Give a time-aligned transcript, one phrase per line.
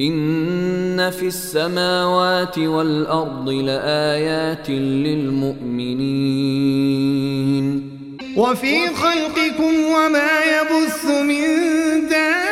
[0.00, 5.96] إن في السماوات والأرض لآيات للمؤمنين.
[8.36, 11.42] وفي خلقكم وما يبث من
[12.08, 12.50] دابة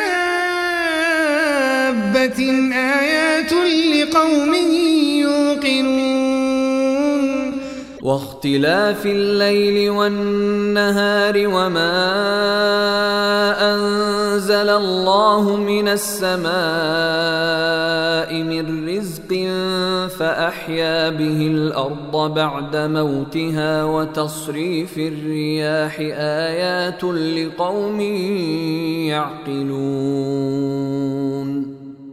[2.73, 3.53] آيات
[3.93, 4.53] لقوم
[5.21, 6.05] يوقنون.
[8.01, 11.95] واختلاف الليل والنهار وما
[13.73, 14.24] أنزل
[14.69, 16.55] الله من السماء
[18.43, 19.31] من رزق
[20.19, 25.99] فأحيا به الأرض بعد موتها وتصريف الرياح
[26.49, 28.01] آيات لقوم
[29.09, 30.15] يعقلون.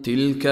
[0.05, 0.47] تلك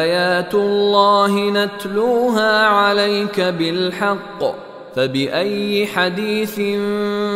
[0.00, 4.65] آيات الله نتلوها عليك بالحق.
[4.96, 6.60] فبأي حديث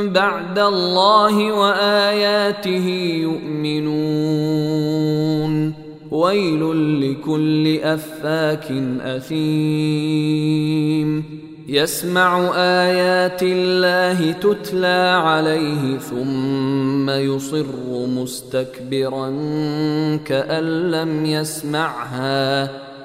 [0.04, 2.86] بعد الله وآياته
[3.20, 3.90] يؤمنون؟
[6.10, 6.62] ويل
[7.00, 10.30] لكل أفاك أثيم.
[11.68, 17.66] يسمع آيات الله تتلى عليه ثم يصر
[18.06, 19.30] مستكبرا
[20.24, 22.89] كأن لم يسمعها.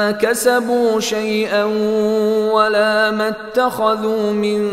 [0.00, 1.64] ما كسبوا شيئا
[2.52, 4.70] ولا ما اتخذوا من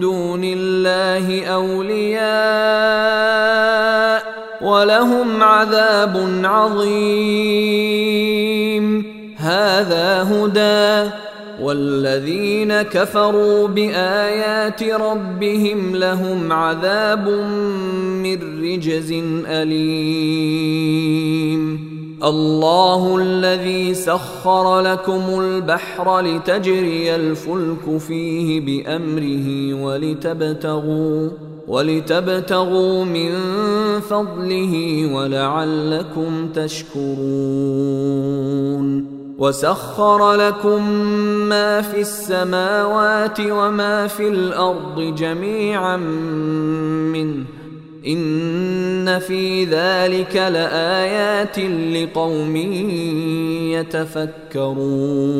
[0.00, 2.20] دون الله أولياء
[4.60, 6.90] ولهم عذاب عظيم.
[9.38, 11.10] هذا هدى
[11.62, 17.28] والذين كفروا بآيات ربهم لهم عذاب
[18.22, 19.14] من رجز
[19.46, 20.80] أليم.
[22.24, 31.28] الله الذي سخر لكم البحر لتجري الفلك فيه بأمره ولتبتغوا
[31.68, 33.30] ولتبتغوا من
[34.00, 37.10] فضله ولعلكم تشكرون.
[39.40, 40.90] وسخر لكم
[41.48, 45.96] ما في السماوات وما في الأرض جميعا
[47.16, 47.44] منه.
[48.06, 51.58] إن في ذلك لآيات
[51.94, 52.56] لقوم
[54.56, 55.30] يتفكرون.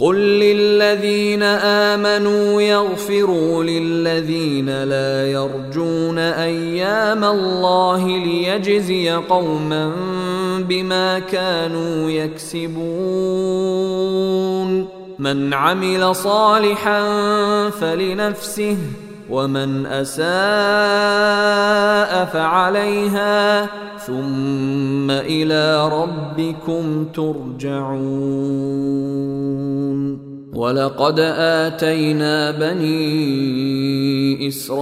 [0.00, 9.92] قل للذين آمنوا يغفروا للذين لا يرجون أيام الله ليجزي قوما
[10.62, 13.76] بما كانوا يكسبون.
[15.18, 17.00] من عمل صالحا
[17.70, 18.76] فلنفسه
[19.30, 20.26] ومن أساء
[22.24, 23.66] فعليها
[24.06, 27.86] ثم إلى ربكم ترجعون.
[30.56, 34.76] ولقد آتينا بني إسرائيل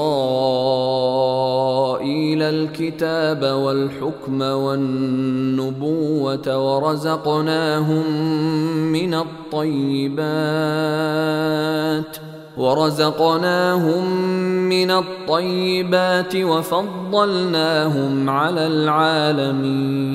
[2.43, 5.67] الكتاب والحكم والنبوة
[6.47, 8.13] ورزقناهم
[8.93, 10.15] من الطيبات
[12.57, 14.11] ورزقناهم
[14.69, 20.15] من الطيبات وفضلناهم على العالمين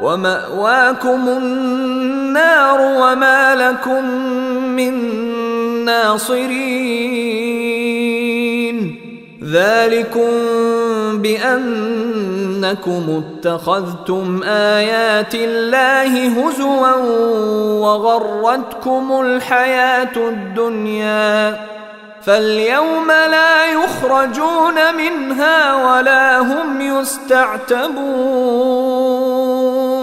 [0.00, 4.04] ومأواكم النار وما لكم
[4.76, 4.94] من
[5.84, 7.56] ناصرين.
[9.44, 10.30] ذلكم
[11.22, 16.94] بأنكم اتخذتم آيات الله هزوا
[17.80, 21.60] وغرتكم الحياة الدنيا.
[22.22, 27.96] فاليوم لا يخرجون منها ولا هم يستعتبون.